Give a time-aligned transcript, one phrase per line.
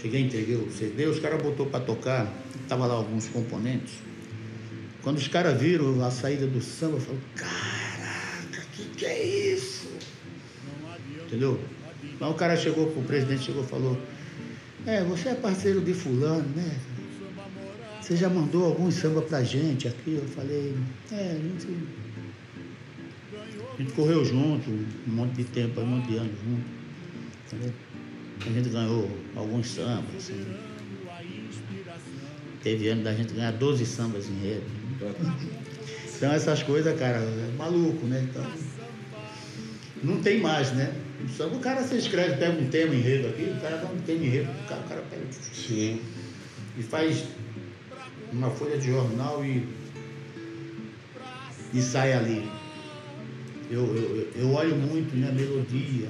[0.00, 2.32] Cheguei, entreguei o CD, os caras botou para tocar,
[2.68, 3.94] tava lá alguns componentes.
[5.02, 9.24] Quando os caras viram a saída do samba, eu falei, caraca, que que é
[9.54, 9.88] isso?
[11.26, 11.60] Entendeu?
[12.20, 13.98] Mas o cara chegou, o presidente chegou e falou,
[14.86, 16.78] é, você é parceiro de fulano, né?
[18.00, 20.14] Você já mandou algum samba pra gente aqui?
[20.14, 20.74] Eu falei,
[21.10, 21.66] é, a gente,
[23.74, 26.64] a gente correu junto, um monte de tempo, um monte de anos junto.
[27.46, 27.74] Entendeu?
[28.46, 30.46] A gente ganhou alguns sambas, assim.
[32.62, 34.64] Teve ano da gente ganhar 12 sambas em rede.
[36.16, 38.26] Então essas coisas, cara, é maluco, né?
[38.28, 38.44] Então,
[40.02, 40.92] não tem mais, né?
[41.24, 44.00] O samba, o cara se escreve, pega um tema enredo aqui, o cara dá um
[44.00, 46.00] tema enredo, o cara, o cara pega Sim.
[46.76, 47.24] e faz
[48.32, 49.66] uma folha de jornal e,
[51.74, 52.48] e sai ali.
[53.70, 56.08] Eu, eu, eu olho muito na melodia,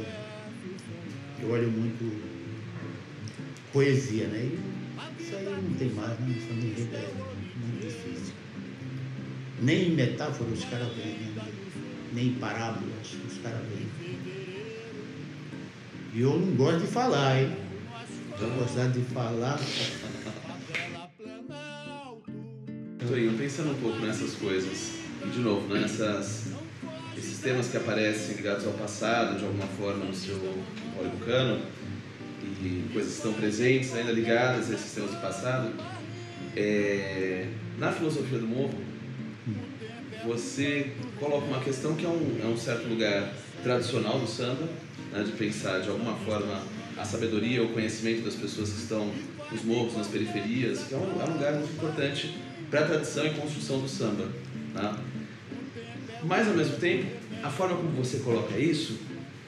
[1.42, 2.04] eu olho muito
[3.72, 4.38] poesia, né?
[4.38, 6.34] E isso aí não tem mais, né?
[6.36, 7.12] Isso não é
[7.56, 8.34] muito difícil.
[9.62, 11.52] Nem em metáfora os caras vêm, né?
[12.12, 13.86] nem em parábolas os caras vêm.
[16.14, 17.52] E eu não gosto de falar, hein?
[18.40, 19.58] Eu gostar de falar,
[23.06, 24.92] Tô aí, pensando um pouco nessas coisas.
[25.24, 26.47] E de novo, né, nessas,
[27.38, 31.60] esses temas que aparecem ligados ao passado, de alguma forma, no seu Bucano,
[32.60, 35.72] e coisas que estão presentes, ainda ligadas a esses temas do passado.
[36.56, 37.46] É,
[37.78, 38.74] na filosofia do morro,
[40.24, 44.68] você coloca uma questão que é um, é um certo lugar tradicional do samba,
[45.12, 46.62] né, de pensar de alguma forma
[46.96, 49.12] a sabedoria, o conhecimento das pessoas que estão
[49.52, 52.36] nos morros, nas periferias, que é um, é um lugar muito importante
[52.68, 54.28] para a tradição e construção do samba.
[54.74, 54.98] Tá?
[56.24, 57.06] Mas ao mesmo tempo,
[57.42, 58.98] a forma como você coloca isso,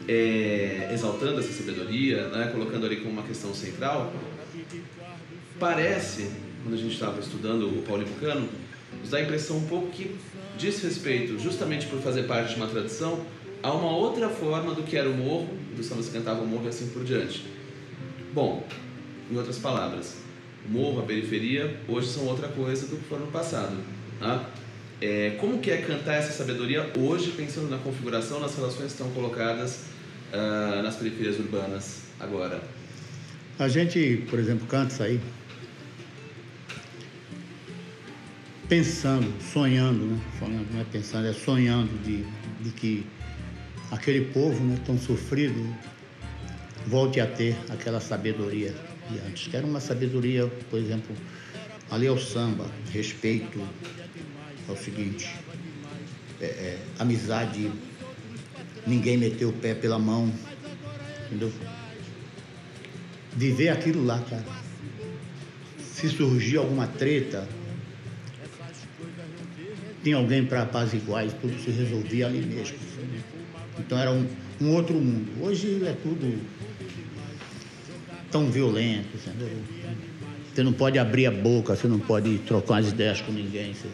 [0.08, 4.12] é, exaltando essa sabedoria, né, colocando ali como uma questão central,
[5.58, 6.30] parece,
[6.62, 8.48] quando a gente estava estudando o Paulo Bucano,
[9.00, 10.16] nos dá a impressão um pouco que
[10.56, 13.24] diz respeito, justamente por fazer parte de uma tradição,
[13.62, 16.64] a uma outra forma do que era o morro, do samba se cantava o morro
[16.64, 17.44] e assim por diante.
[18.32, 18.66] Bom,
[19.30, 20.16] em outras palavras,
[20.66, 23.76] o morro, a periferia, hoje são outra coisa do que foram no passado.
[24.18, 24.50] Tá?
[25.00, 29.10] É, como que é cantar essa sabedoria hoje, pensando na configuração, nas relações que estão
[29.12, 29.84] colocadas
[30.32, 32.62] ah, nas periferias urbanas agora?
[33.58, 35.20] A gente, por exemplo, canta isso aí
[38.68, 40.20] pensando, sonhando, né?
[40.38, 42.24] Sonhando, não é pensando, é sonhando de,
[42.62, 43.06] de que
[43.90, 45.76] aquele povo né, tão sofrido
[46.86, 48.74] volte a ter aquela sabedoria
[49.10, 49.48] de antes.
[49.48, 51.16] Que era uma sabedoria, por exemplo,
[51.90, 53.60] ali é o samba, respeito
[54.70, 55.28] ao seguinte,
[56.40, 57.70] é, é, amizade,
[58.86, 60.32] ninguém meteu o pé pela mão,
[61.26, 61.52] entendeu?
[63.36, 64.44] Viver aquilo lá, cara.
[65.78, 67.46] Se surgir alguma treta,
[70.02, 72.78] tinha alguém para apaziguar e tudo se resolvia ali mesmo.
[73.78, 74.26] Então era um,
[74.60, 75.30] um outro mundo.
[75.42, 76.40] Hoje é tudo
[78.30, 79.58] tão violento, entendeu?
[80.52, 83.74] Você não pode abrir a boca, você não pode trocar as ideias com ninguém.
[83.74, 83.88] Você...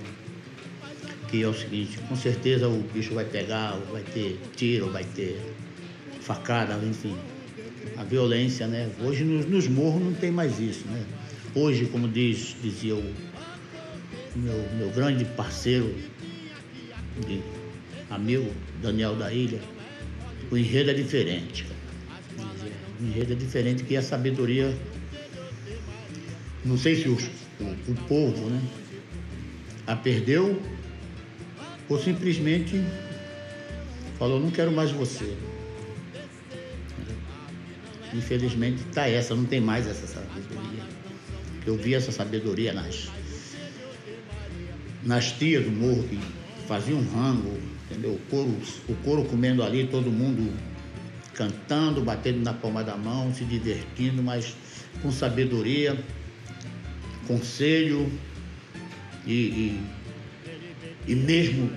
[1.28, 5.40] Que é o seguinte, com certeza o bicho vai pegar, vai ter tiro, vai ter
[6.20, 7.16] facada, enfim.
[7.96, 8.90] A violência, né?
[9.00, 11.04] Hoje nos, nos morros não tem mais isso, né?
[11.54, 13.14] Hoje, como diz, dizia o
[14.36, 15.94] meu, meu grande parceiro,
[17.26, 17.40] de
[18.10, 19.60] amigo, Daniel da Ilha,
[20.50, 21.66] o enredo é diferente.
[23.00, 24.76] O enredo é diferente que a sabedoria.
[26.64, 28.60] Não sei se o, o povo né,
[29.86, 30.60] a perdeu
[31.88, 32.82] ou simplesmente
[34.18, 35.36] falou, não quero mais você.
[38.14, 40.82] Infelizmente está essa, não tem mais essa sabedoria.
[41.66, 43.08] Eu vi essa sabedoria nas,
[45.04, 46.18] nas tias do morro que
[46.66, 48.12] faziam um rango, entendeu?
[48.12, 48.56] O couro,
[48.88, 50.52] o couro comendo ali, todo mundo
[51.34, 54.56] cantando, batendo na palma da mão, se divertindo, mas
[55.02, 55.96] com sabedoria,
[57.26, 58.10] conselho
[59.26, 59.80] e, e,
[61.06, 61.70] e mesmo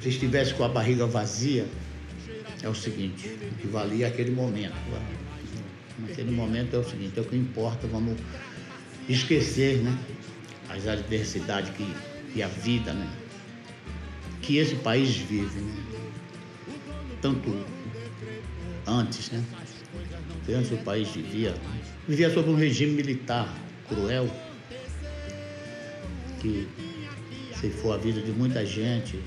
[0.00, 1.66] se estivesse com a barriga vazia,
[2.62, 4.74] é o seguinte, o que valia é aquele momento.
[5.98, 8.16] Naquele momento é o seguinte, é o que importa, vamos
[9.08, 9.96] esquecer né,
[10.68, 11.86] as adversidades que,
[12.32, 13.08] que a vida, né,
[14.40, 15.60] que esse país vive.
[15.60, 15.82] Né?
[17.20, 17.64] Tanto
[18.86, 19.44] antes, né?
[20.48, 21.54] Antes o país vivia,
[22.08, 23.48] vivia sob um regime militar
[23.88, 24.28] cruel,
[26.40, 26.66] que
[27.62, 29.22] ceifou a vida de muita gente.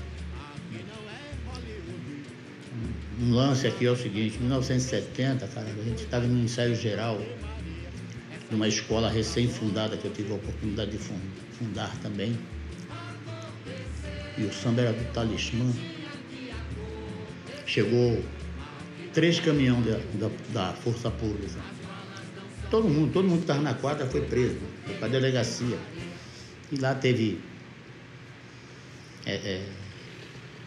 [3.18, 7.18] Um lance aqui é o seguinte, em 1970, cara, a gente estava no ensaio geral
[8.50, 12.38] numa escola recém-fundada que eu tive a oportunidade de fundar também.
[14.36, 15.72] E o samba era do talismã.
[17.64, 18.22] Chegou
[19.14, 21.58] três caminhões da, da, da Força Pública.
[22.70, 25.78] Todo mundo, todo mundo que estava na quadra foi preso, foi para a delegacia.
[26.70, 27.40] E lá teve
[29.26, 29.68] é, é,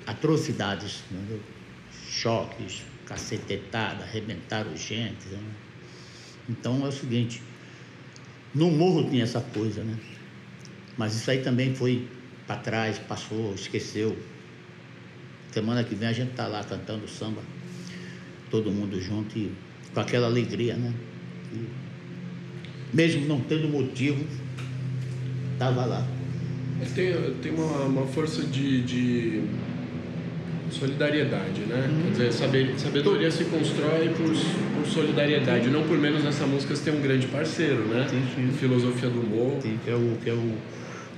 [0.06, 1.40] atrocidades, né?
[2.10, 5.26] choques, cacetetada, arrebentaram gente.
[5.28, 5.40] Né?
[6.50, 7.42] Então é o seguinte,
[8.54, 9.98] no morro tinha essa coisa, né?
[10.98, 12.08] Mas isso aí também foi
[12.46, 14.18] para trás, passou, esqueceu.
[15.52, 17.42] Semana que vem a gente tá lá cantando samba,
[18.52, 19.54] todo mundo junto e
[19.94, 20.94] com aquela alegria, né?
[21.54, 21.68] E,
[22.94, 24.26] mesmo não tendo motivo,
[25.58, 26.19] tava lá.
[26.96, 29.42] Tem, tem uma, uma força de, de
[30.72, 31.88] solidariedade, né?
[31.90, 32.04] Uhum.
[32.04, 35.70] Quer dizer, saber, sabedoria se constrói por, por solidariedade.
[35.70, 38.08] Não por menos nessa música você tem um grande parceiro, né?
[38.10, 38.52] Sim, sim.
[38.58, 39.60] Filosofia do morro.
[39.62, 40.54] Sim, que é o, que é o,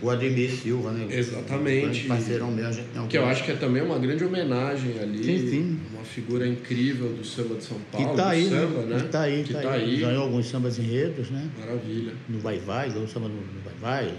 [0.02, 1.08] o Ademir Silva, né?
[1.10, 2.06] Exatamente.
[2.06, 5.00] Um parceirão meu, a gente tem Que eu acho que é também uma grande homenagem
[5.00, 5.24] ali.
[5.24, 5.80] Sim, sim.
[5.94, 8.10] Uma figura incrível do samba de São Paulo.
[8.10, 9.00] Que tá aí, samba, né?
[9.00, 9.98] Que tá aí, que tá, tá aí.
[9.98, 11.48] Ganhou alguns sambas enredos, né?
[11.60, 12.14] Maravilha.
[12.28, 14.14] No Vai Vai, ganhou samba no, Vai Vai,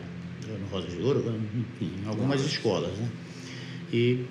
[0.49, 1.41] no Rosa de Ouro,
[1.81, 2.53] em algumas Nossa.
[2.53, 3.09] escolas, né?
[3.93, 4.25] E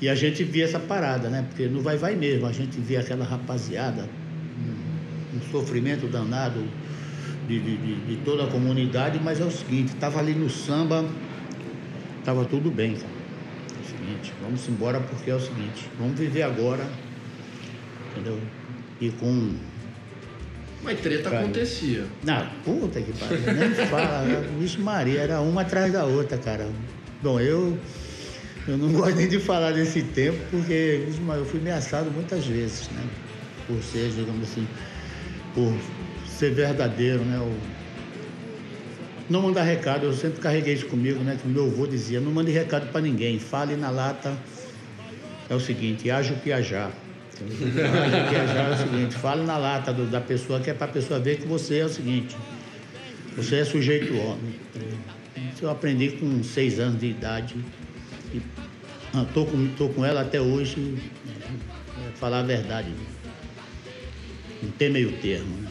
[0.00, 1.46] e a gente via essa parada, né?
[1.48, 4.08] Porque no vai vai mesmo, a gente via aquela rapaziada,
[4.58, 6.62] um, um sofrimento danado
[7.46, 11.08] de, de, de, de toda a comunidade, mas é o seguinte, tava ali no samba,
[12.24, 13.08] tava tudo bem, cara.
[13.08, 16.86] É o seguinte, vamos embora porque é o seguinte, vamos viver agora,
[18.10, 18.38] entendeu?
[19.00, 19.54] E com.
[20.84, 21.42] Mas treta Cara.
[21.42, 22.04] acontecia.
[22.22, 26.68] Não, puta que pariu, nem fala, vixe Maria, era uma atrás da outra, cara.
[27.22, 27.78] Bom, eu.
[28.68, 32.88] Eu não gosto nem de falar desse tempo, porque vixe eu fui ameaçado muitas vezes,
[32.90, 33.02] né?
[33.66, 34.66] Por ser, digamos assim,
[35.54, 35.74] por
[36.28, 37.38] ser verdadeiro, né?
[37.38, 37.58] O-
[39.30, 41.38] Não mandar recado, eu sempre carreguei isso comigo, né?
[41.40, 44.36] Que o meu avô dizia, não mande recado para ninguém, fale na lata.
[45.48, 46.90] É o seguinte, haja o que hajar.
[47.42, 47.86] Entendeu?
[47.86, 50.74] Haja o que hajar é o seguinte, fale na lata do- da pessoa, que é
[50.74, 52.36] para a pessoa ver que você é o seguinte,
[53.36, 54.54] você é sujeito homem.
[55.52, 57.56] Isso eu aprendi com seis anos de idade.
[58.32, 58.40] E
[59.22, 60.96] estou com, tô com ela até hoje,
[61.26, 62.88] é, é, falar a verdade.
[64.62, 65.56] Não tem meio termo.
[65.58, 65.68] Né?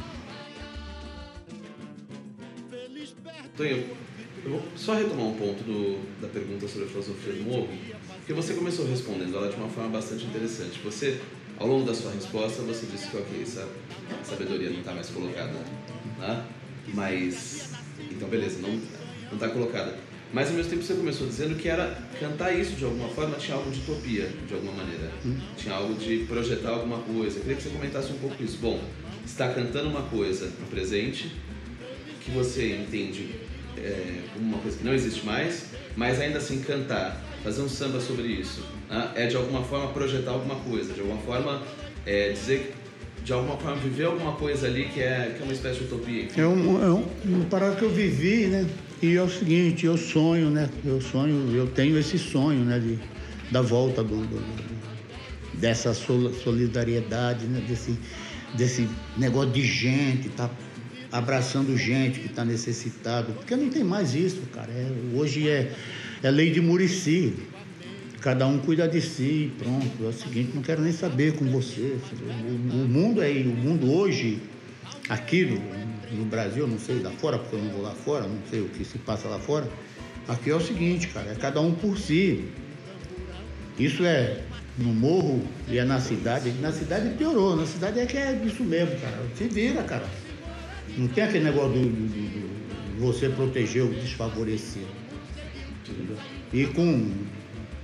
[4.45, 7.69] Eu vou só retomar um ponto do, da pergunta sobre a filosofia do morro,
[8.17, 10.79] porque você começou respondendo ela de uma forma bastante interessante.
[10.83, 11.21] Você,
[11.59, 13.67] ao longo da sua resposta, você disse que, ok, essa
[14.23, 15.53] sabedoria não está mais colocada,
[16.19, 16.45] né?
[16.93, 17.69] Mas,
[18.11, 18.79] então beleza, não
[19.33, 19.95] não está colocada.
[20.31, 23.55] Mas ao mesmo tempo você começou dizendo que era cantar isso de alguma forma tinha
[23.55, 25.11] algo de utopia, de alguma maneira.
[25.57, 27.37] Tinha algo de projetar alguma coisa.
[27.37, 28.57] Eu queria que você comentasse um pouco isso.
[28.59, 28.81] Bom,
[29.23, 31.31] está cantando uma coisa no presente,
[32.21, 33.35] que você entende
[33.77, 37.99] é, como uma coisa que não existe mais, mas ainda assim cantar, fazer um samba
[37.99, 39.11] sobre isso, né?
[39.15, 41.61] é de alguma forma projetar alguma coisa, de alguma forma
[42.05, 42.73] é, dizer,
[43.23, 46.27] de alguma forma viver alguma coisa ali que é, que é uma espécie de utopia.
[46.37, 48.65] É, um, é um, uma parada que eu vivi, né?
[49.01, 50.69] E é o seguinte, eu sonho, né?
[50.85, 52.79] Eu sonho, eu tenho esse sonho, né?
[52.79, 52.97] De,
[53.51, 54.43] da volta do, do-
[55.53, 57.61] dessa sol- solidariedade, né?
[57.67, 57.97] Desse,
[58.55, 58.87] desse
[59.17, 60.49] negócio de gente, tá
[61.11, 63.33] abraçando gente que está necessitado.
[63.33, 64.71] Porque não tem mais isso, cara.
[64.71, 65.71] É- hoje é,
[66.23, 67.33] é lei de Murici.
[68.21, 70.05] Cada um cuida de si, pronto.
[70.05, 71.97] É o seguinte, não quero nem saber com você.
[72.71, 74.39] O, mundo é o mundo hoje,
[75.09, 78.39] aqui no, no Brasil, não sei lá fora, porque eu não vou lá fora, não
[78.49, 79.69] sei o que se passa lá fora.
[80.25, 82.45] Aqui é o seguinte, cara, é cada um por si.
[83.77, 84.41] Isso é
[84.77, 86.53] no morro e é na cidade.
[86.61, 89.19] Na cidade piorou, na cidade é que é isso mesmo, cara.
[89.35, 90.05] Se vira, cara.
[90.97, 92.45] Não tem aquele negócio de
[92.97, 95.02] você proteger o desfavorecido.
[96.53, 97.11] E com,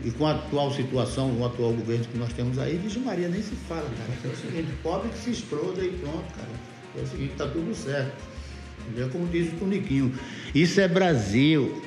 [0.03, 3.41] e com a atual situação, o atual governo que nós temos aí, Virgem Maria nem
[3.41, 4.09] se fala, cara.
[4.23, 6.49] É o seguinte, pobre que se exploda e pronto, cara.
[6.97, 8.13] É o seguinte, tá tudo certo.
[8.87, 9.09] Entendeu?
[9.09, 10.13] Como diz o Toniquinho.
[10.53, 11.81] Isso é Brasil.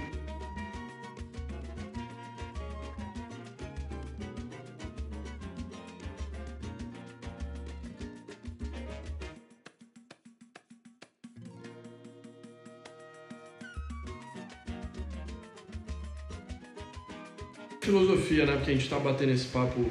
[18.32, 18.56] Filosofia, né?
[18.56, 19.86] Porque a gente tá batendo esse papo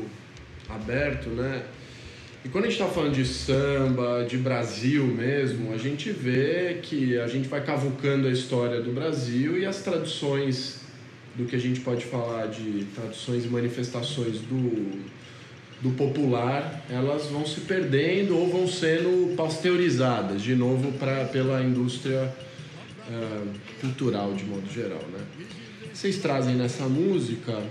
[0.67, 1.63] aberto, né?
[2.43, 7.17] E quando a gente tá falando de samba, de Brasil mesmo, a gente vê que
[7.19, 10.81] a gente vai cavucando a história do Brasil e as traduções
[11.35, 15.03] do que a gente pode falar de traduções e manifestações do,
[15.81, 22.33] do popular, elas vão se perdendo ou vão sendo pasteurizadas de novo pra, pela indústria
[23.07, 23.47] uh,
[23.79, 25.23] cultural de modo geral, né?
[25.93, 27.61] Vocês trazem nessa música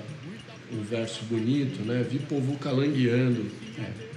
[0.72, 2.04] um verso bonito, né?
[2.08, 3.46] Vi povo calangueando.
[3.78, 4.10] É.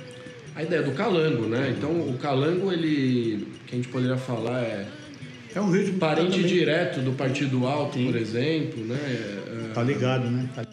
[0.56, 1.74] A ideia do calango, né?
[1.76, 4.88] Então o calango ele, que a gente poderia falar é
[5.56, 8.08] é um ritmo parente direto do Partido Alto, Sim.
[8.08, 8.98] por exemplo, né?
[8.98, 10.50] É, tá ligado, né?
[10.56, 10.66] Tá...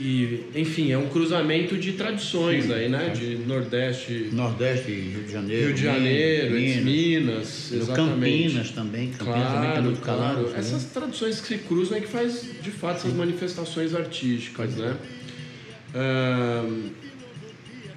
[0.00, 3.08] E, enfim, é um cruzamento de tradições Sim, aí, né?
[3.08, 3.10] É.
[3.10, 4.28] De Nordeste.
[4.32, 5.66] Nordeste, Rio de Janeiro.
[5.66, 8.44] Rio de Janeiro, Minas, Minas exatamente.
[8.44, 9.10] Campinas também.
[9.10, 10.48] Campinas claro, também é muito claro.
[10.50, 10.58] Né?
[10.58, 14.96] Essas tradições que se cruzam é que faz, de fato, essas manifestações artísticas, né?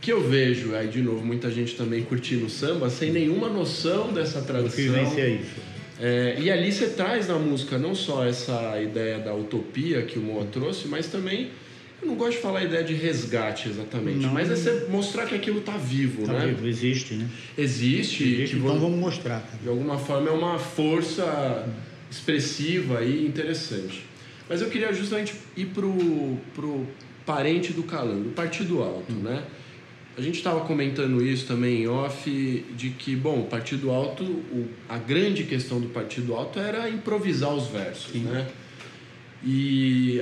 [0.02, 4.42] que eu vejo aí de novo muita gente também curtindo samba sem nenhuma noção dessa
[4.42, 5.12] tradição.
[5.14, 5.71] Que é isso.
[6.02, 10.22] É, e ali você traz na música não só essa ideia da utopia que o
[10.22, 11.52] Moa trouxe, mas também
[12.02, 15.28] eu não gosto de falar a ideia de resgate exatamente, não, mas é você mostrar
[15.28, 16.48] que aquilo está vivo, tá né?
[16.48, 17.30] Vivo, existe, né?
[17.56, 18.24] Existe.
[18.24, 19.42] existe então vamos mostrar.
[19.42, 19.60] Cara.
[19.62, 21.70] De alguma forma é uma força
[22.10, 24.04] expressiva e interessante.
[24.50, 26.88] Mas eu queria justamente ir pro, pro
[27.28, 29.22] parente do Calango, o Partido Alto, hum.
[29.22, 29.44] né?
[30.18, 34.68] A gente estava comentando isso também em off, de que, bom, o Partido Alto, o,
[34.90, 38.24] a grande questão do Partido Alto era improvisar os versos, Sim.
[38.24, 38.48] né?
[39.44, 40.22] E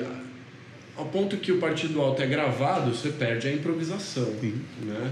[0.96, 4.62] ao ponto que o Partido Alto é gravado, você perde a improvisação, Sim.
[4.84, 5.12] né?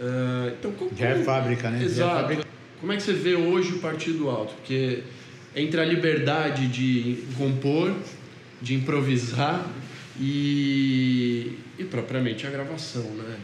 [0.00, 1.82] Uh, então, como, Já é fábrica, né?
[1.82, 2.10] É Exato.
[2.10, 2.44] É fábrica.
[2.80, 4.54] Como é que você vê hoje o Partido Alto?
[4.54, 5.02] Porque
[5.54, 7.94] entre a liberdade de compor,
[8.60, 9.70] de improvisar
[10.18, 13.36] e, e propriamente a gravação, né?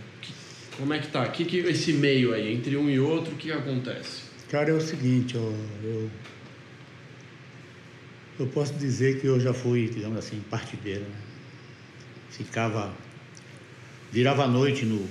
[0.79, 1.27] Como é que tá?
[1.27, 4.23] Que, que esse meio aí, entre um e outro, o que acontece?
[4.49, 6.11] Cara, é o seguinte, eu, eu,
[8.39, 11.03] eu posso dizer que eu já fui, digamos assim, partideiro.
[11.03, 11.21] Né?
[12.31, 12.95] Ficava,
[14.13, 15.05] virava a noite no,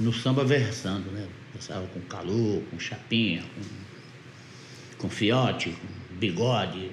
[0.00, 1.28] no samba versando, né?
[1.52, 6.90] Passava com calor, com chapinha, com, com fiote, com bigode,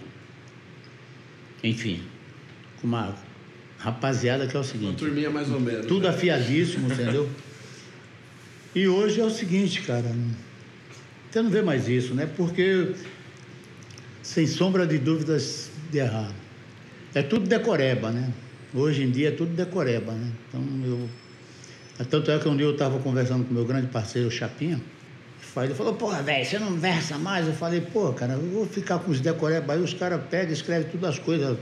[1.64, 2.04] enfim,
[2.82, 3.16] com uma
[3.84, 4.90] rapaziada que é o seguinte.
[4.90, 5.86] Uma turminha mais ou menos.
[5.86, 7.30] Tudo afiadíssimo, entendeu?
[8.76, 10.12] E hoje é o seguinte, cara.
[11.30, 12.28] Você não vê mais isso, né?
[12.36, 12.96] Porque,
[14.24, 16.32] sem sombra de dúvidas de errar,
[17.14, 18.34] é tudo decoreba, né?
[18.74, 20.32] Hoje em dia é tudo decoreba, né?
[20.50, 21.08] Então eu.
[22.06, 24.82] Tanto é que um dia eu estava conversando com meu grande parceiro, Chapinha.
[25.56, 27.46] Ele falou, porra, velho, você não versa mais?
[27.46, 29.74] Eu falei, pô, cara, eu vou ficar com os decoreba.
[29.74, 31.56] Aí os caras pegam e escrevem todas as coisas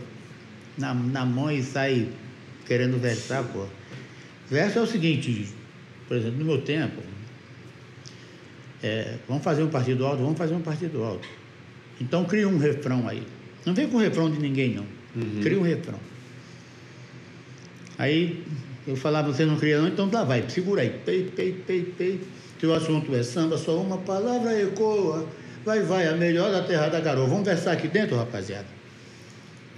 [0.82, 2.10] na, na mão e sai
[2.66, 3.66] querendo versar, pô.
[4.50, 5.48] Verso é o seguinte,
[6.08, 7.02] por exemplo, no meu tempo,
[8.84, 11.28] é, vamos fazer um partido alto, vamos fazer um partido alto.
[12.02, 13.24] Então cria um refrão aí.
[13.66, 14.86] Não vem com refrão de ninguém, não.
[15.16, 15.40] Uhum.
[15.42, 16.00] Cria um refrão.
[17.98, 18.44] Aí
[18.88, 20.90] eu falava, você não cria não, então lá vai, segura aí.
[21.06, 22.22] Pei, pei, pei, pei.
[22.60, 25.28] Teu assunto é samba, só uma palavra ecoa.
[25.64, 27.28] Vai, vai, a melhor da terra da garoa.
[27.28, 28.81] Vamos versar aqui dentro, rapaziada.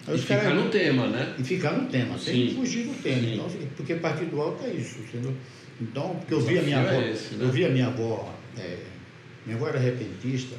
[0.07, 0.55] Aí e ficar cara...
[0.55, 1.35] no tema, né?
[1.39, 2.55] E ficar no tema, sem Sim.
[2.55, 3.27] fugir do tema.
[3.27, 5.33] Então, porque partido alto é isso, entendeu?
[5.81, 7.45] Então, porque eu vi a minha avó, é esse, né?
[7.45, 8.77] eu vi a minha avó, é,
[9.45, 10.55] minha avó era repentista,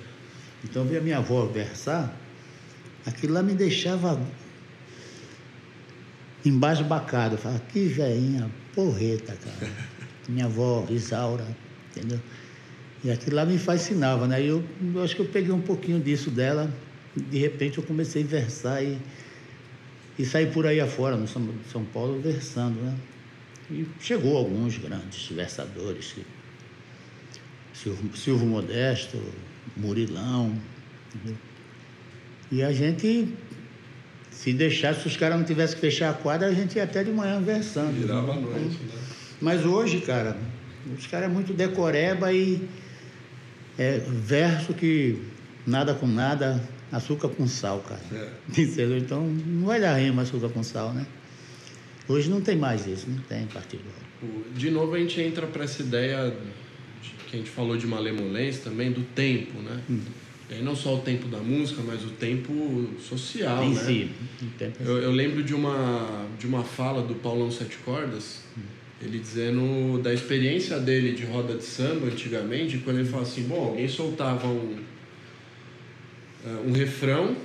[0.65, 2.15] então eu vi a minha avó versar,
[3.07, 4.21] aquilo lá me deixava
[6.45, 7.35] embasbacado.
[7.35, 9.73] Eu falava, que veinha porreta, cara.
[10.29, 11.47] minha avó, Isaura,
[11.91, 12.19] entendeu?
[13.05, 14.43] E aquilo lá me fascinava, né?
[14.43, 16.71] E eu, eu acho que eu peguei um pouquinho disso dela,
[17.15, 18.99] de repente eu comecei a versar e
[20.19, 22.95] e saí por aí afora, no São, São Paulo, versando, né?
[23.71, 26.15] E chegou alguns grandes versadores,
[27.73, 29.21] Silvio, Silvio Modesto,
[29.77, 30.57] Murilão,
[31.15, 31.37] entendeu?
[32.53, 33.35] E a gente,
[34.31, 37.03] se deixasse, se os caras não tivessem que fechar a quadra, a gente ia até
[37.03, 37.93] de manhã versando.
[37.93, 38.99] Virava a noite, né?
[39.41, 40.37] Mas hoje, cara,
[40.97, 42.69] os caras é muito decoreba e
[43.79, 45.21] é verso que
[45.67, 46.63] nada com nada,
[46.93, 48.01] açúcar com sal, cara.
[48.13, 48.29] É.
[48.99, 51.07] Então não vai dar rima açúcar com sal, né?
[52.09, 53.83] Hoje não tem mais isso, não tem partido.
[54.55, 56.35] De novo a gente entra para essa ideia
[57.29, 59.81] que a gente falou de malemolência também, do tempo, né?
[59.91, 60.01] Hum.
[60.51, 63.81] E não só o tempo da música, mas o tempo social, em né?
[63.81, 64.11] Si.
[64.59, 68.61] Tempo eu, eu, lembro de uma, de uma fala do Paulão Sete Cordas, hum.
[69.03, 73.69] ele dizendo da experiência dele de roda de samba antigamente, quando ele fala assim, bom,
[73.69, 74.77] alguém soltava um
[76.67, 77.37] um refrão.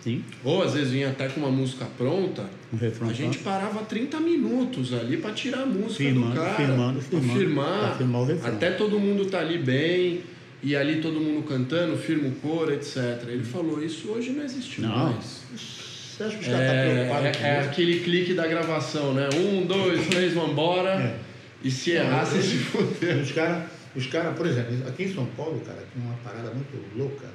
[0.00, 0.22] Sim.
[0.44, 2.44] Ou às vezes vinha até com uma música pronta.
[2.72, 6.54] Um refrão a gente parava 30 minutos ali para tirar a música firmando, do cara.
[6.54, 7.38] Firmando, firmando.
[7.38, 8.54] Firmar, firmar o refrão.
[8.54, 10.20] Até todo mundo tá ali bem.
[10.62, 13.22] E ali todo mundo cantando, firma o coro, etc.
[13.28, 15.12] Ele falou, isso hoje não existe não.
[15.12, 15.42] mais.
[15.54, 19.12] Você acha que os caras estão É, preocupados com é, é aquele clique da gravação,
[19.12, 19.28] né?
[19.36, 20.90] Um, dois, três, vambora.
[20.90, 21.18] É.
[21.62, 23.20] E se errar, você se fudeu.
[23.20, 23.64] Os caras,
[23.96, 27.26] os cara, por exemplo, aqui em São Paulo, cara, tem uma parada muito louca.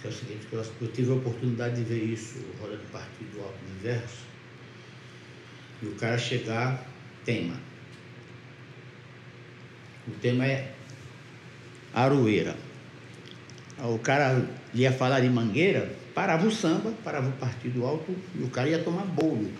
[0.00, 2.86] Que é o seguinte, que eu, eu tive a oportunidade de ver isso, roda de
[2.86, 4.26] partido alto no inverso.
[5.82, 6.86] E o cara chegar,
[7.24, 7.56] tema.
[10.06, 10.72] O tema é
[11.92, 12.56] Aroeira.
[13.78, 18.50] O cara ia falar de mangueira, parava o samba, parava o partido alto e o
[18.50, 19.50] cara ia tomar bolo.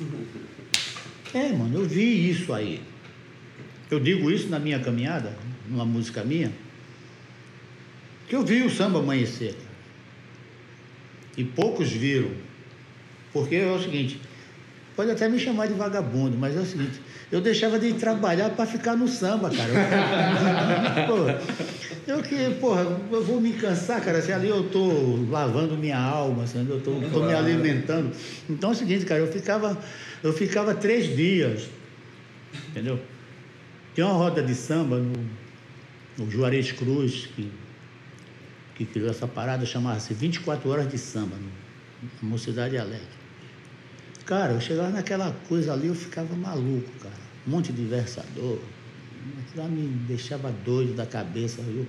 [1.32, 2.82] É, mano, eu vi isso aí.
[3.88, 6.52] Eu digo isso na minha caminhada, numa música minha,
[8.30, 9.56] que eu vi o samba amanhecer.
[11.36, 12.30] E poucos viram.
[13.32, 14.20] Porque é o seguinte,
[14.94, 18.66] pode até me chamar de vagabundo, mas é o seguinte, eu deixava de trabalhar para
[18.66, 21.06] ficar no samba, cara.
[21.06, 25.98] Pô, eu que, porra, eu vou me cansar, cara, se ali eu tô lavando minha
[25.98, 28.12] alma, assim, eu tô, tô me alimentando.
[28.48, 29.76] Então é o seguinte, cara, eu ficava,
[30.22, 31.68] eu ficava três dias,
[32.68, 33.00] entendeu?
[33.92, 35.12] Tem uma roda de samba no,
[36.16, 37.50] no Juarez Cruz, que,
[38.80, 41.36] que criou essa parada, chamava-se 24 Horas de Samba,
[42.22, 43.20] na Mocidade Alegre.
[44.24, 47.14] Cara, eu chegava naquela coisa ali, eu ficava maluco, cara.
[47.46, 48.58] Um monte de versador.
[49.38, 51.60] Aquilo me deixava doido da cabeça.
[51.60, 51.86] Eu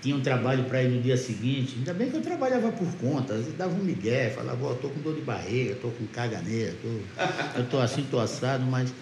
[0.00, 1.74] tinha um trabalho para ir no dia seguinte.
[1.76, 3.34] Ainda bem que eu trabalhava por conta.
[3.34, 7.58] Eu dava um migué, falava, ó, tô com dor de barriga, tô com caganeira, tô,
[7.58, 8.94] eu tô assim, tô assado, mas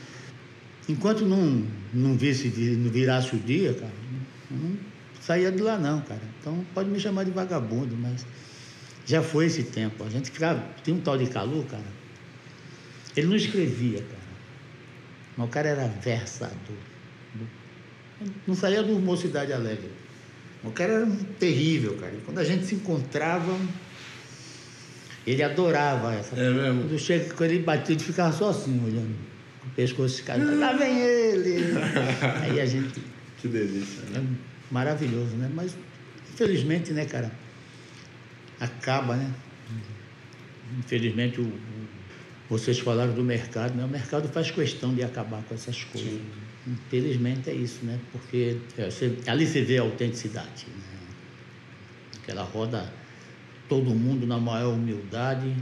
[0.89, 3.93] enquanto não, não visse, não virasse o dia, cara,
[4.51, 4.94] não
[5.27, 6.21] saía de lá não, cara.
[6.41, 8.27] Então pode me chamar de vagabundo, mas
[9.07, 10.05] já foi esse tempo.
[10.05, 10.63] A gente ficava.
[10.83, 11.85] Tinha um tal de Calu, cara.
[13.17, 14.25] Ele não escrevia, cara.
[15.37, 16.77] Mas o cara era versador.
[18.47, 19.91] Não saía do Mocidade Alegre.
[20.63, 22.13] O cara era um terrível, cara.
[22.25, 23.59] Quando a gente se encontrava,
[25.27, 26.37] ele adorava essa.
[26.37, 26.83] É mesmo?
[26.83, 29.15] Quando, chega, quando ele batia, ele ficava só assim, olhando.
[29.61, 30.57] Com o pescoço escalado.
[30.59, 31.75] Lá vem ele!
[32.43, 33.03] Aí a gente.
[33.39, 35.49] Que delícia, É maravilhoso, né?
[35.55, 35.77] Mas,
[36.33, 37.31] infelizmente, né, cara?
[38.59, 39.33] Acaba, né?
[40.81, 41.89] Infelizmente, o, o-
[42.51, 43.85] vocês falaram do mercado, né?
[43.85, 46.21] O mercado faz questão de acabar com essas coisas.
[46.67, 47.99] Infelizmente é isso, né?
[48.13, 50.99] Porque é, você- ali você vê a autenticidade, né?
[52.23, 52.93] Aquela roda,
[53.69, 55.55] todo mundo na maior humildade.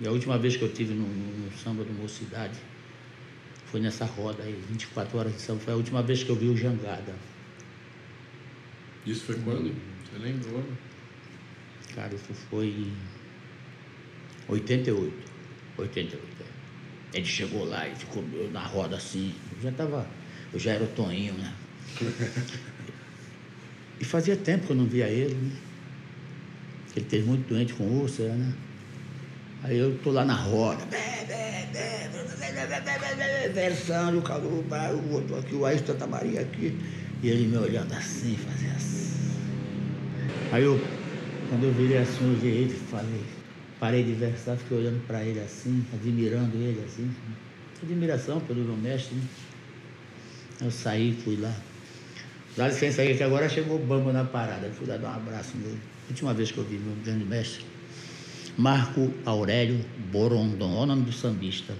[0.00, 2.58] E a última vez que eu tive no, no- no samba do Mocidade
[3.66, 5.60] foi nessa roda aí, 24 horas de samba.
[5.60, 7.14] Foi a última vez que eu vi o Jangada.
[9.06, 9.74] Isso foi quando?
[10.04, 10.78] Você lembra o ano?
[11.94, 12.90] Cara, isso foi
[14.48, 15.12] 88.
[15.78, 17.18] 88, é.
[17.18, 19.34] Ele chegou lá e ficou na roda assim.
[19.56, 20.06] Eu já tava.
[20.52, 21.52] Eu já era o Toninho, né?
[24.00, 25.56] e fazia tempo que eu não via ele, né?
[26.96, 28.52] Ele teve muito doente com úlcera, né?
[29.62, 30.84] Aí eu tô lá na roda.
[33.52, 36.78] Versando, o outro aqui, o Aisto Santa Maria aqui.
[37.24, 39.14] E ele me olhando assim, fazia assim.
[40.52, 40.78] Aí eu,
[41.48, 43.22] quando eu virei assim, eu virei e falei,
[43.80, 47.10] parei de versar, fiquei olhando para ele assim, admirando ele assim.
[47.82, 49.22] Admiração pelo meu mestre, né?
[50.60, 51.56] Eu saí, fui lá.
[52.58, 54.70] Dá licença aí que agora chegou o Bamba na parada.
[54.78, 55.80] Fui lá dar um abraço nele.
[56.10, 57.64] Última vez que eu vi meu grande mestre.
[58.58, 59.82] Marco Aurélio
[60.12, 61.72] Borondon, olha o nome do sambista.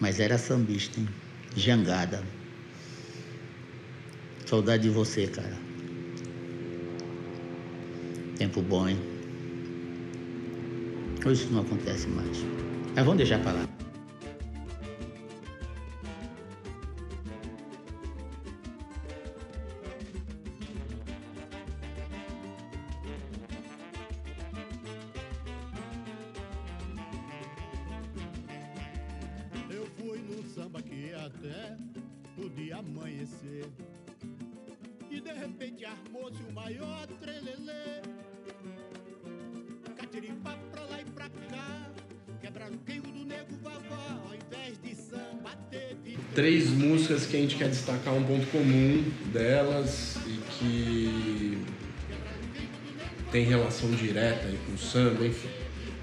[0.00, 1.08] Mas era sambista, hein?
[1.56, 2.41] Jangada.
[4.52, 5.56] Saudade de você, cara.
[8.36, 8.98] Tempo bom, hein?
[11.24, 12.44] Hoje isso não acontece mais.
[12.94, 13.66] Mas vamos deixar pra lá.
[47.62, 51.58] Quer destacar um ponto comum delas e que
[53.30, 55.48] tem relação direta aí com o samba, enfim.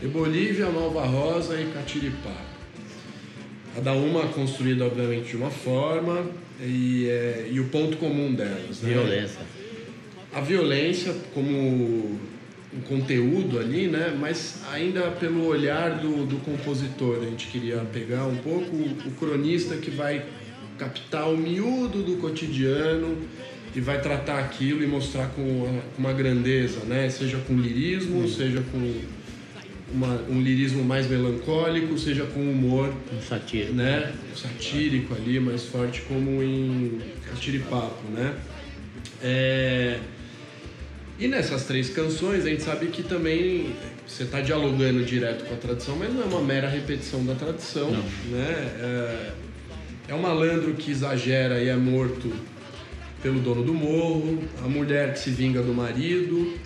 [0.01, 2.45] E Bolívia, Malva Rosa e Catiripá.
[3.75, 6.25] Cada uma construída, obviamente, de uma forma
[6.61, 8.81] e, é, e o ponto comum delas.
[8.81, 8.93] Né?
[8.93, 9.41] Violência.
[10.33, 12.19] a violência como
[12.73, 14.15] um conteúdo ali, né?
[14.17, 19.11] Mas ainda pelo olhar do, do compositor, a gente queria pegar um pouco o, o
[19.19, 20.23] cronista que vai
[20.79, 23.17] captar o miúdo do cotidiano
[23.75, 27.09] e vai tratar aquilo e mostrar com uma grandeza, né?
[27.09, 29.01] Seja com lirismo, seja com
[29.93, 33.73] uma, um lirismo mais melancólico, seja com humor, Um satírico.
[33.73, 34.13] né?
[34.35, 38.35] Satírico ali, mais forte como em Catiripapo, né?
[39.21, 39.99] É...
[41.19, 43.75] E nessas três canções a gente sabe que também
[44.07, 47.91] você está dialogando direto com a tradição, mas não é uma mera repetição da tradição,
[47.91, 48.03] Não.
[48.31, 48.73] né?
[48.79, 49.31] É...
[50.09, 52.33] é um malandro que exagera e é morto
[53.21, 56.57] pelo dono do morro, a mulher que se vinga do marido,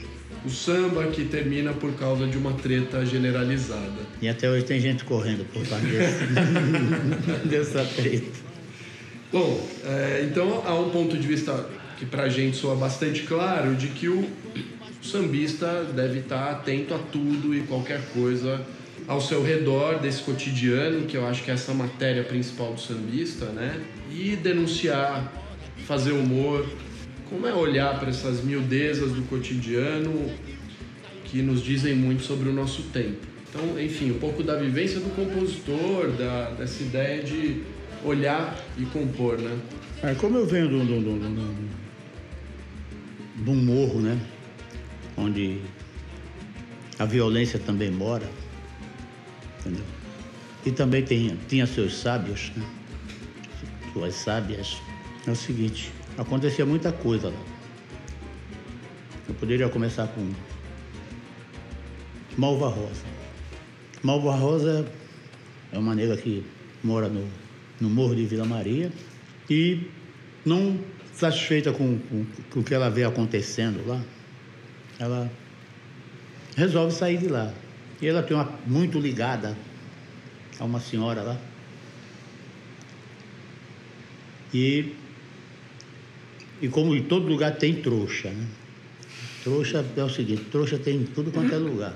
[0.46, 4.02] o samba que termina por causa de uma treta generalizada.
[4.22, 5.86] E até hoje tem gente correndo por causa
[7.44, 8.40] dessa treta.
[9.32, 13.88] Bom, é, então há um ponto de vista que pra gente soa bastante claro de
[13.88, 14.26] que o
[15.02, 18.62] sambista deve estar atento a tudo e qualquer coisa
[19.08, 23.46] ao seu redor desse cotidiano, que eu acho que é essa matéria principal do sambista,
[23.46, 23.82] né?
[24.12, 25.32] E denunciar,
[25.86, 26.66] fazer humor,
[27.30, 30.32] como é olhar para essas miudezas do cotidiano
[31.26, 33.18] que nos dizem muito sobre o nosso tempo.
[33.50, 37.62] Então, enfim, um pouco da vivência do compositor, da, dessa ideia de
[38.04, 39.58] olhar e compor, né?
[40.02, 40.84] É, como eu venho de um-
[43.56, 44.20] morro, né?
[45.16, 45.60] Onde
[47.00, 48.28] a violência também mora,
[49.66, 49.86] entendeu?
[50.66, 52.66] E também tem, tinha seus sábios, né?
[53.92, 54.78] Suas sábias.
[55.26, 57.40] É o seguinte, acontecia muita coisa lá.
[59.28, 60.32] Eu poderia começar com
[62.38, 63.04] Malva Rosa.
[64.02, 64.86] Malva Rosa
[65.72, 66.46] é uma negra que
[66.84, 67.28] mora no,
[67.80, 68.92] no Morro de Vila Maria
[69.50, 69.88] e
[70.46, 70.80] não
[71.14, 74.02] satisfeita com, com, com o que ela vê acontecendo lá,
[75.00, 75.32] ela
[76.56, 77.54] resolve sair de lá.
[78.02, 79.58] E ela tem uma muito ligada
[80.60, 81.38] a uma senhora lá.
[84.54, 84.94] E,
[86.62, 88.48] e como em todo lugar tem trouxa, né?
[89.44, 91.96] Trouxa é o seguinte, trouxa tem em tudo quanto é lugar.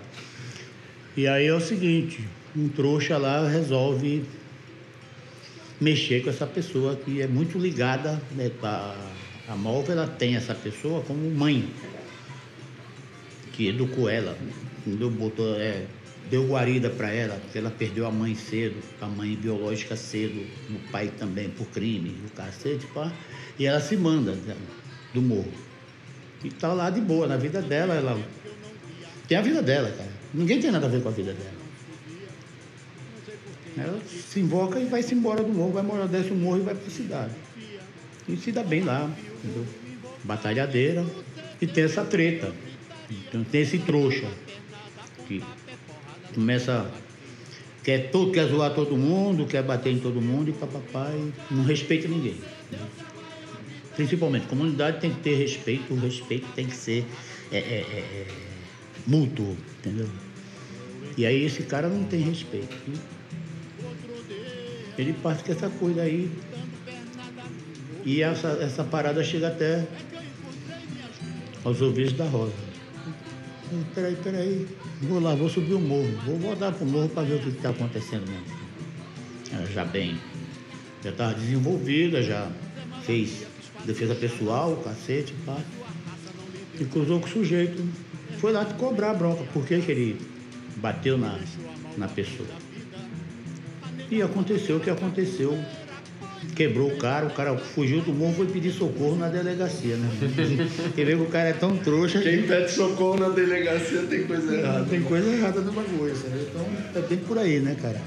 [1.15, 4.25] E aí é o seguinte, um trouxa lá resolve
[5.79, 8.95] mexer com essa pessoa que é muito ligada, né, a,
[9.47, 11.69] a Malva ela tem essa pessoa como mãe,
[13.53, 14.37] que educou ela,
[14.95, 15.85] deu, botou, é,
[16.29, 20.91] deu guarida para ela, porque ela perdeu a mãe cedo, a mãe biológica cedo, o
[20.91, 23.11] pai também por crime, o cacete, pá,
[23.57, 24.37] e ela se manda
[25.13, 25.51] do morro.
[26.43, 28.17] E tá lá de boa, na vida dela, ela
[29.27, 30.11] tem a vida dela, cara.
[30.33, 31.67] Ninguém tem nada a ver com a vida dela.
[33.77, 36.61] Ela se invoca e vai se embora do morro, vai morar, desce o morro e
[36.61, 37.33] vai para a cidade.
[38.27, 39.09] E se dá bem lá,
[39.43, 39.65] entendeu?
[40.23, 41.05] Batalhadeira.
[41.61, 42.53] E tem essa treta.
[43.09, 44.27] Então tem esse trouxa.
[45.27, 45.43] Que
[46.33, 46.89] começa.
[47.83, 51.63] Quer, todo, quer zoar todo mundo, quer bater em todo mundo e papapá, e não
[51.63, 52.35] respeita ninguém.
[52.71, 52.79] né?
[53.95, 57.05] Principalmente, comunidade tem que ter respeito, o respeito tem que ser
[57.51, 58.27] é, é, é, é,
[59.07, 60.07] mútuo, entendeu?
[61.17, 62.75] E aí esse cara não tem respeito.
[62.85, 62.93] E
[65.01, 66.29] ele parte com essa coisa aí.
[68.05, 69.87] E essa, essa parada chega até
[71.63, 72.66] aos ouvidos da Rosa.
[73.69, 74.67] Ei, Peraí, peraí,
[75.01, 77.69] vou lá, vou subir o morro, vou voltar pro morro para ver o que está
[77.69, 78.45] acontecendo mesmo.
[79.51, 80.17] Ela já bem,
[81.03, 82.49] já estava desenvolvida, já
[83.03, 83.45] fez
[83.85, 85.57] defesa pessoal, cacete, pá.
[86.79, 87.83] E cruzou com o sujeito.
[88.39, 90.21] Foi lá te cobrar a bronca, por que ele
[90.77, 91.39] bateu na,
[91.97, 92.49] na pessoa.
[94.09, 95.57] E aconteceu o que aconteceu.
[96.55, 100.09] Quebrou o cara, o cara fugiu do morro e foi pedir socorro na delegacia, né?
[100.95, 104.23] Quer ver que o cara é tão trouxa que Quem pede socorro na delegacia tem
[104.25, 104.85] coisa errada.
[104.85, 106.39] tem coisa errada no bagulho, sabe?
[106.49, 108.01] Então é bem por aí, né, cara?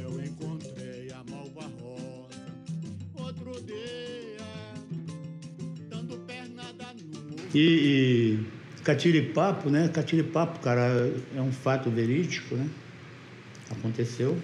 [0.00, 2.46] Eu encontrei a malva rosa
[3.18, 4.38] outro dia,
[5.88, 7.48] dando pernada no morro.
[7.54, 8.17] E, e
[8.88, 9.90] catiripapo, né?
[9.92, 12.66] Catiripapo, cara, é um fato verídico, né?
[13.70, 14.38] Aconteceu.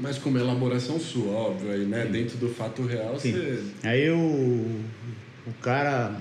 [0.00, 2.06] Mas com uma elaboração sua, óbvio, aí, né?
[2.06, 3.32] Dentro do fato real, Sim.
[3.32, 3.62] você.
[3.82, 4.80] Aí o,
[5.46, 6.18] o cara,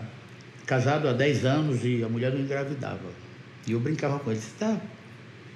[0.65, 3.09] casado há 10 anos e a mulher não engravidava.
[3.65, 4.81] E eu brincava com ele, você está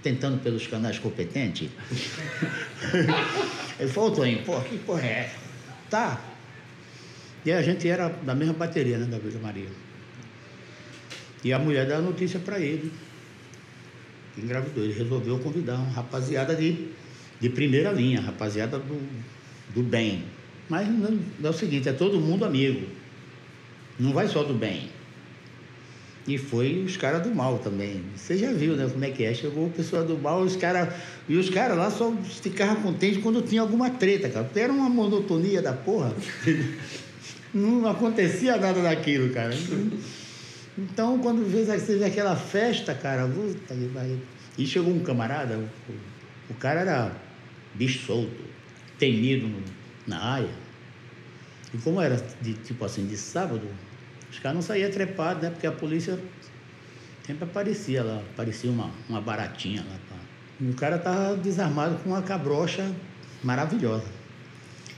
[0.02, 1.70] tentando pelos canais competentes?
[3.80, 5.36] ele falou, Toninho, pô, que porra é essa?
[5.90, 6.22] Tá.
[7.44, 9.91] E a gente era da mesma bateria, né, da Vila Maria.
[11.44, 12.92] E a mulher deu a notícia para ele,
[14.36, 14.84] que engravidou.
[14.84, 16.88] Ele resolveu convidar uma rapaziada de,
[17.40, 19.02] de primeira linha, rapaziada do,
[19.74, 20.24] do bem.
[20.70, 22.88] Mas não, é o seguinte, é todo mundo amigo.
[24.00, 24.90] Não vai só do bem.
[26.28, 28.04] E foi os caras do mal também.
[28.16, 28.88] Você já viu, né?
[28.90, 29.34] Como é que é?
[29.34, 30.94] Chegou o pessoal do mal, os caras.
[31.28, 34.50] E os caras lá só ficavam contentes quando tinha alguma treta, cara.
[34.56, 36.14] Era uma monotonia da porra.
[37.54, 39.54] Não acontecia nada daquilo, cara.
[40.82, 44.20] Então, quando você vê aquela festa, cara, puta que pariu.
[44.58, 45.94] E chegou um camarada, o,
[46.50, 47.12] o cara era
[47.76, 48.44] bicho solto,
[48.98, 49.62] temido no,
[50.08, 50.50] na área.
[51.72, 53.62] E como era de tipo assim, de sábado,
[54.32, 55.52] os caras não saíam trepados, né?
[55.52, 56.20] Porque a polícia
[57.26, 59.98] sempre aparecia lá, aparecia uma, uma baratinha lá.
[60.10, 60.16] Pá.
[60.60, 62.92] E o cara tava desarmado com uma cabrocha
[63.44, 64.10] maravilhosa.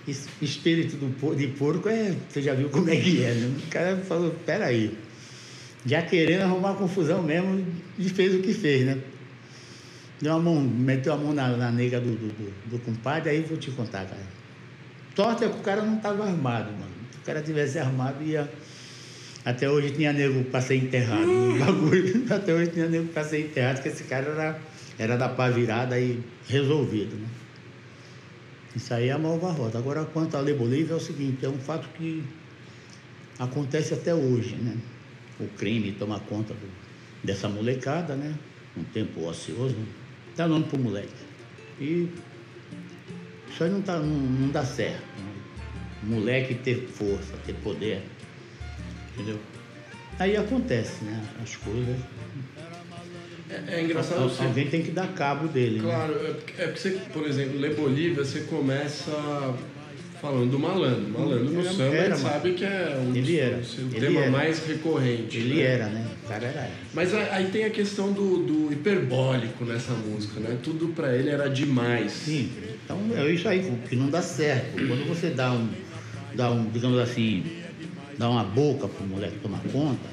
[0.08, 2.16] Esse espírito do, de porco é.
[2.30, 3.58] Você já viu como é que é, né?
[3.66, 4.98] O cara falou, peraí.
[5.86, 7.66] Já querendo arrumar confusão mesmo,
[7.98, 8.98] e fez o que fez, né?
[10.22, 13.42] Deu a mão, meteu a mão na, na nega do, do, do, do compadre, aí
[13.42, 14.22] vou te contar, cara.
[15.16, 16.92] Sorte é que o cara não estava armado, mano.
[17.12, 18.50] Se o cara tivesse armado, ia.
[19.46, 21.30] Até hoje tinha nego para ser enterrado.
[21.30, 22.26] O bagulho.
[22.34, 24.60] Até hoje tinha nego para ser enterrado, porque esse cara era,
[24.98, 27.28] era da pá virada e resolvido, né?
[28.76, 29.78] Isso aí é a malva rota.
[29.78, 32.24] Agora, quanto à Lei Bolívia, é o seguinte: é um fato que
[33.38, 34.78] acontece até hoje, né?
[35.40, 36.72] O crime toma conta do-
[37.24, 38.34] dessa molecada, né?
[38.78, 39.76] Um tempo ocioso,
[40.36, 41.14] dá nome pro moleque.
[41.80, 42.08] E
[43.50, 45.02] isso aí não, tá, não, não dá certo.
[45.18, 45.34] Né?
[46.04, 48.02] Moleque ter força, ter poder.
[49.14, 49.40] Entendeu?
[50.20, 51.24] Aí acontece, né?
[51.42, 51.98] As coisas.
[53.50, 54.44] É, é engraçado Al- você.
[54.44, 55.80] Alguém tem que dar cabo dele.
[55.80, 55.84] né?
[55.84, 59.12] Claro, é porque, é porque você, por exemplo, Lê Bolívia, você começa
[60.24, 61.10] falando do malandro.
[61.10, 63.58] Malandro no Era- samba, era, sabe que é um Ele era.
[63.58, 64.32] Ele tema era.
[64.32, 65.38] mais recorrente.
[65.38, 65.62] Ele né?
[65.62, 66.08] era, né?
[66.24, 66.72] O cara era.
[66.94, 70.58] Mas aí tem a questão do, do hiperbólico nessa música, né?
[70.64, 72.14] Tudo pra ele era demais.
[72.14, 72.50] Sim,
[72.86, 74.76] então é isso aí que não dá certo.
[74.76, 75.68] Quando você dá um,
[76.34, 77.44] dá um digamos assim,
[78.18, 80.08] dá uma boca pro moleque tomar conta,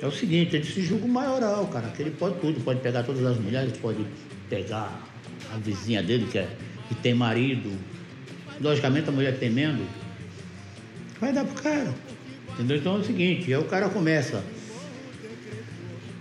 [0.00, 3.02] é o seguinte, ele se julga o maioral, cara, que ele pode tudo, pode pegar
[3.02, 4.06] todas as mulheres, pode
[4.48, 5.02] pegar
[5.52, 6.48] a vizinha dele que, é,
[6.88, 7.72] que tem marido,
[8.60, 9.86] logicamente a mulher temendo,
[11.20, 11.94] vai dar pro cara.
[12.52, 12.76] Entendeu?
[12.76, 14.44] Então é o seguinte, aí o cara começa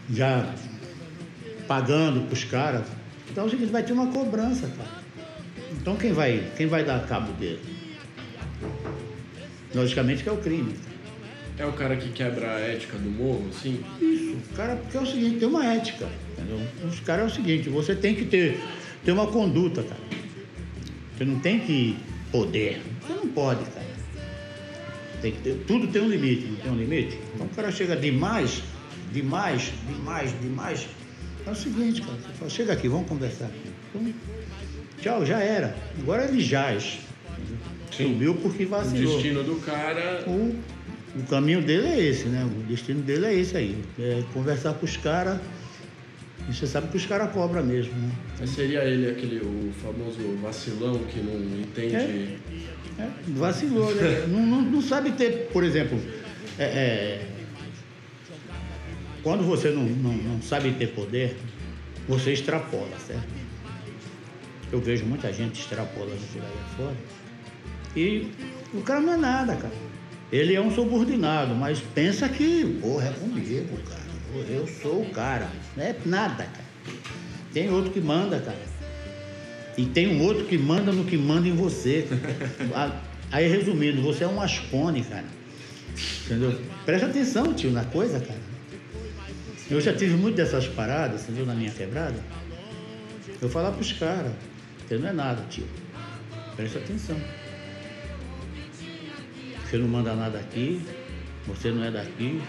[0.09, 0.53] já
[1.67, 2.85] pagando pros caras.
[3.29, 5.03] Então é o seguinte, vai ter uma cobrança, cara.
[5.71, 7.59] Então quem vai, quem vai dar cabo dele?
[9.73, 10.75] Logicamente que é o crime.
[11.57, 13.83] É o cara que quebra a ética do morro, assim?
[14.01, 16.09] Isso, o cara, porque é o seguinte, tem uma ética.
[16.31, 16.59] Entendeu?
[16.87, 18.59] Os caras é o seguinte, você tem que ter,
[19.05, 20.01] ter uma conduta, cara.
[21.15, 21.95] Você não tem que
[22.33, 22.81] poder.
[23.07, 23.85] Você não pode, cara.
[25.21, 27.17] Tem que ter, tudo tem um limite, não tem um limite?
[27.33, 28.61] Então o cara chega demais,
[29.13, 30.87] demais, demais, demais.
[31.45, 33.49] É o seguinte, cara, você fala, chega aqui, vamos conversar.
[33.93, 34.13] Então,
[34.99, 35.77] tchau, já era.
[35.99, 36.97] Agora ele jaz.
[37.91, 39.13] Subiu porque O vacilou.
[39.13, 40.23] destino do cara.
[40.27, 40.55] O,
[41.15, 42.43] o caminho dele é esse, né?
[42.43, 43.77] O destino dele é esse aí.
[43.99, 45.39] É conversar com os caras.
[46.49, 48.11] E você sabe que os caras cobram mesmo, né?
[48.39, 51.95] Mas seria ele aquele, o famoso vacilão que não entende.
[51.95, 52.37] É.
[52.99, 54.25] É, vacilou, né?
[54.29, 55.99] não, não, não sabe ter, por exemplo,
[56.59, 57.27] é, é,
[59.23, 61.37] quando você não, não, não sabe ter poder,
[62.07, 63.27] você extrapola, certo?
[64.71, 66.95] Eu vejo muita gente extrapolando por aí afora.
[67.95, 68.27] E
[68.73, 69.73] o cara não é nada, cara.
[70.31, 74.02] Ele é um subordinado, mas pensa que, porra, é comigo, cara.
[74.49, 75.49] Eu sou o cara.
[75.75, 76.65] Não é nada, cara.
[77.53, 78.57] Tem outro que manda, cara.
[79.77, 82.07] E tem um outro que manda no que manda em você.
[82.71, 83.01] cara.
[83.31, 85.25] Aí, resumindo, você é um ascone, cara.
[86.25, 86.59] Entendeu?
[86.85, 88.39] Presta atenção, tio, na coisa, cara.
[89.69, 91.45] Eu já tive muito dessas paradas, entendeu?
[91.45, 92.19] Na minha quebrada.
[93.41, 94.31] Eu falar pros caras,
[94.87, 95.65] você não é nada, tio.
[96.55, 97.17] Presta atenção.
[99.65, 100.81] Você não manda nada aqui,
[101.47, 102.39] você não é daqui.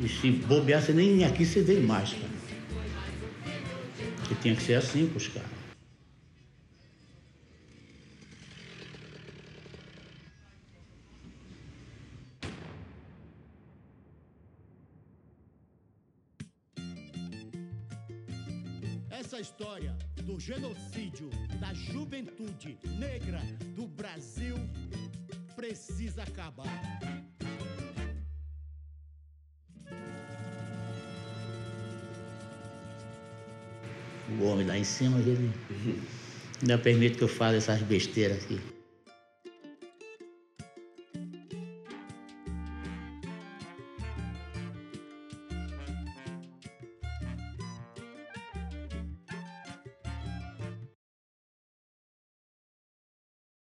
[0.00, 2.38] E se bobear, você nem aqui você vem mais, cara.
[4.28, 5.48] Que tinha que ser assim pros caras.
[19.10, 23.40] Essa história do genocídio da juventude negra
[23.74, 24.56] do Brasil
[25.56, 26.87] precisa acabar.
[34.40, 35.50] O homem lá em cima, ele
[36.62, 38.77] ainda permite que eu fale essas besteiras aqui.